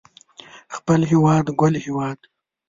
[0.75, 2.19] خپل هيواد ګل هيواد